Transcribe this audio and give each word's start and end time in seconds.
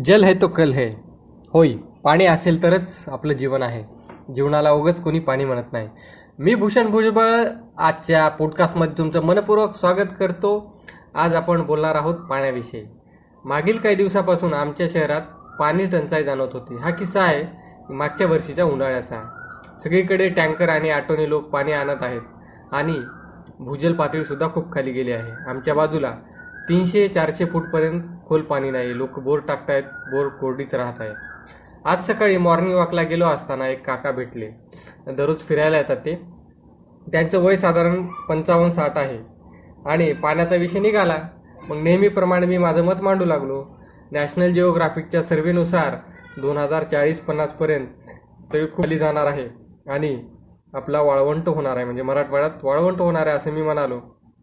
जल 0.00 0.24
है 0.24 0.34
तो 0.34 0.48
कल 0.48 0.72
है. 0.72 0.86
होय 1.52 1.72
पाणी 2.04 2.26
असेल 2.26 2.62
तरच 2.62 3.04
आपलं 3.08 3.32
जीवन 3.32 3.62
आहे. 3.62 3.82
जीवनाला 4.34 4.70
उगच 4.70 5.00
कोणी 5.00 5.18
पाणी 5.18 5.44
म्हणत 5.44 5.72
नाही. 5.72 5.88
मी 6.38 6.54
भूषण 6.54 6.90
भुजबळ 6.90 7.44
आजच्या 7.78 8.28
पॉडकास्टमध्ये 8.28 8.94
तुमचं 8.98 9.22
मनपूर्वक 9.22 9.74
स्वागत 9.74 10.14
करतो. 10.18 10.72
आज 11.14 11.34
आपण 11.34 11.62
बोलणार 11.62 11.94
आहोत 11.94 12.14
पाण्याविषयी. 12.14 12.84
मागील 13.44 13.78
काही 13.78 13.94
दिवसापासून 13.94 14.54
आमच्या 14.54 14.86
शहरात 14.90 15.20
पाणी 15.58 15.86
टंचाई 15.86 16.24
जाणवत 16.24 16.52
होती. 16.52 16.76
हा 16.76 16.90
किस्सा 16.90 17.22
आहे 17.22 17.44
मागच्या 17.94 18.26
वर्षीच्या 18.26 18.64
उन्हाळ्याचा. 18.64 19.22
सगळीकडे 19.84 20.28
टँकर 20.28 20.68
आणि 20.68 20.90
ऑटोने 20.90 21.28
लोक 21.28 21.44
पाणी 21.44 21.72
आणत 21.72 22.02
आहेत 22.02 22.22
आणि 22.72 23.00
भूजल 23.58 23.92
पातळीसुद्धा 23.92 24.48
खूप 24.48 24.72
खाली 24.72 24.92
गेली 24.92 25.12
आहे. 25.12 25.50
आमच्या 25.50 25.74
बाजूला 25.74 26.12
तीनशे 26.68 27.06
चारशे 27.08 27.44
फूटपर्यंत 27.44 28.02
खोल 28.26 28.42
पाणी 28.42 28.70
नाही. 28.70 28.96
लोक 28.98 29.18
बोर 29.18 29.40
टाकतायत 29.40 29.82
बोर 30.10 30.28
कोरडीच 30.28 30.74
राहत 30.74 31.00
आहे 31.00 31.12
आज 31.84 32.06
सकाळी 32.06 32.36
मॉर्निंग 32.36 32.74
वॉकला 32.74 33.02
गेलो 33.02 33.24
असताना 33.24 33.68
एक 33.68 33.84
काका 33.86 34.10
भेटले. 34.10 34.48
दररोज 35.06 35.38
फिरायला 35.38 35.76
येतात 35.76 35.96
ते. 35.96 36.14
त्यांचं 37.12 37.38
वय 37.38 37.56
साधारण 37.56 38.02
पंचावन्न 38.28 38.70
साठ 38.70 38.98
आहे. 38.98 39.18
आणि 39.86 40.12
पाण्याचा 40.12 40.56
विषय 40.56 40.80
निघाला. 40.80 41.16
मग 41.68 41.76
नेहमीप्रमाणे 41.76 42.46
मी 42.46 42.58
माझं 42.58 42.84
मत 42.84 43.02
मांडू 43.02 43.24
लागलो. 43.24 43.64
नॅशनल 44.12 44.52
जिओग्राफिकच्या 44.52 45.22
सर्वेनुसार 45.22 45.96
दोन 46.40 46.56
हजार 46.58 46.84
चाळीस 46.84 47.20
पन्नासपर्यंत 47.20 47.86
तरी 48.52 48.66
खूप 48.66 48.84
खाली 48.84 48.98
जाणार 48.98 49.26
आहे. 49.26 49.48
आणि 49.90 50.16
आपला 50.74 51.00
वाळवंट 51.00 51.48
होणार 51.48 51.76
आहे. 51.76 51.84
म्हणजे 51.84 52.02
मराठवाड्यात 52.02 52.64
वाळवंट 52.64 53.00
होणार 53.00 53.26
आहे 53.26 53.36
असं 53.36 53.52
मी 53.52 53.62
म्हणालो. 53.62 54.00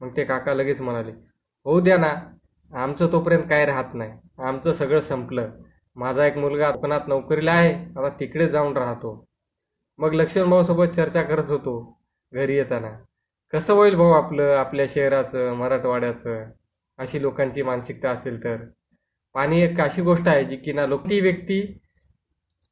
मग 0.00 0.16
ते 0.16 0.24
काका 0.24 0.54
लगेच 0.54 0.80
म्हणाले. 0.80 1.29
होऊ 1.64 1.80
द्या 1.80 1.98
ना. 1.98 2.14
आमचं 2.72 3.08
तोपर्यंत 3.12 3.42
काय 3.42 3.66
राहत 3.66 3.94
नाही. 3.94 4.12
आमचं 4.38 4.72
सगळं 4.72 5.00
संपलं. 5.00 5.50
माझा 5.96 6.26
एक 6.26 6.36
मुलगा 6.36 6.70
कोकणात 6.70 7.00
नोकरीला 7.08 7.52
आहे. 7.52 7.74
आता 7.74 8.08
तिकडे 8.08 8.48
जाऊन 8.48 8.76
राहतो. 8.76 9.28
मग 9.98 10.12
लक्ष्मणभाऊसोबत 10.12 10.84
चर्चा 10.84 11.22
करत 11.22 11.50
होतो. 11.50 12.00
घरी 12.32 12.56
येताना. 12.56 12.90
कसं 13.52 13.72
होईल 13.72 13.94
भाऊ 13.94 14.10
आपलं 14.10 14.56
आपल्या 14.56 14.86
शहराचं 14.88 15.52
मराठवाड्याचं? 15.52 16.44
अशी 16.98 17.22
लोकांची 17.22 17.62
मानसिकता 17.62 18.10
असेल 18.10 18.44
तर. 18.44 18.56
पाणी 19.34 19.60
एक 19.60 19.80
अशी 19.80 20.02
गोष्ट 20.02 20.28
आहे 20.28 20.44
जी 20.44 20.56
की 20.56 20.72
ना 20.72 20.86
लोक 20.86 21.10
ती 21.10 21.20
व्यक्ती 21.20 21.78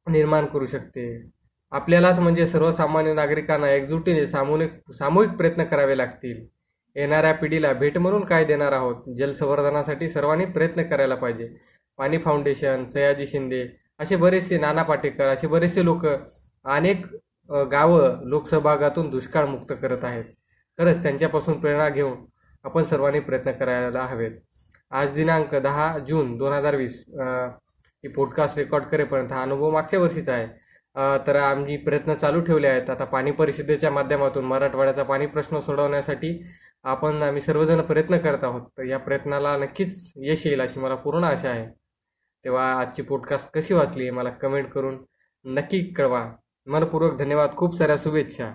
निर्माण 0.07 0.45
करू 0.45 0.65
शकते. 0.65 1.29
आपल्यालाच 1.71 2.19
म्हणजे 2.19 2.45
सर्वसामान्य 2.45 3.13
नागरिकांना 3.13 3.69
एकजुटीने 3.69 4.27
सामूहिक 4.27 4.91
सामूहिक 4.91 5.31
प्रयत्न 5.31 5.63
करावे 5.63 5.97
लागतील. 5.97 6.58
येणाऱ्या 6.95 7.33
पिढीला 7.33 7.71
भेट 7.73 7.97
म्हणून 7.97 8.23
काय 8.25 8.43
देणार 8.45 8.71
आहोत? 8.73 8.95
जलसंवर्धनासाठी 9.17 10.09
सर्वांनी 10.09 10.45
प्रयत्न 10.45 10.83
करायला 10.83 11.15
पाहिजे. 11.15 11.47
पाणी 11.99 12.17
फाउंडेशन 12.17 12.85
सयाजी 12.85 13.27
शिंदे 13.27 13.65
असे 13.99 14.15
बरेचसे 14.15 14.57
नाना 14.57 14.83
पाटेकर 14.83 15.27
असे 15.27 15.47
बरेचसे 15.47 15.83
लोक 15.85 16.05
अनेक 16.05 17.05
गावं 17.71 18.27
लोकसहभागातून 18.29 19.09
दुष्काळमुक्त 19.09 19.73
करत 19.81 20.03
आहेत. 20.03 20.23
खरंच 20.79 21.01
त्यांच्यापासून 21.03 21.59
प्रेरणा 21.59 21.87
घेऊन 21.89 22.17
आपण 22.65 22.83
सर्वांनी 22.83 23.19
प्रयत्न 23.19 23.51
करायला 23.51 24.01
हवेत. 24.01 24.31
आज 24.91 25.11
दिनांक 25.13 25.55
दहा 25.55 25.97
जून 26.07 26.37
दोन 26.37 26.53
हजार 26.53 26.75
वीस 26.75 27.03
ही 28.03 28.07
पॉडकास्ट 28.07 28.57
रेकॉर्ड 28.57 28.85
करेपर्यंत 28.85 29.31
हा 29.31 29.41
अनुभव 29.41 29.71
मागच्या 29.71 29.99
वर्षीचा 29.99 30.33
आहे. 30.33 30.47
तर 31.27 31.35
आम्ही 31.35 31.77
प्रयत्न 31.77 32.13
चालू 32.13 32.41
ठेवले 32.41 32.67
आहेत. 32.67 32.89
आता 32.89 33.05
पाणी 33.05 33.31
परिषदेच्या 33.31 33.91
माध्यमातून 33.91 34.45
मराठवाड्याचा 34.45 35.03
पाणी 35.03 35.25
प्रश्न 35.25 35.59
सोडवण्यासाठी 35.59 36.31
आपण 36.83 37.21
आम्ही 37.21 37.41
सर्वजण 37.41 37.81
प्रयत्न 37.81 38.17
करत 38.17 38.43
आहोत. 38.43 38.61
तर 38.77 38.83
या 38.83 38.97
प्रयत्नाला 38.97 39.57
नक्कीच 39.57 40.13
यश 40.15 40.47
येईल 40.47 40.61
अशी 40.61 40.79
मला 40.79 40.95
पूर्ण 40.95 41.23
आशा 41.23 41.49
आहे. 41.49 41.67
तेव्हा 42.43 42.79
आजची 42.79 43.01
पॉडकास्ट 43.01 43.51
कशी 43.51 43.73
वाचली 43.73 44.09
मला 44.09 44.29
कमेंट 44.29 44.69
करून 44.69 45.05
नक्की 45.45 45.93
कळवा. 45.93 46.31
मनपूर्वक 46.65 47.17
धन्यवाद. 47.17 47.55
खूप 47.55 47.75
साऱ्या 47.75 47.95
शुभेच्छा. 47.97 48.51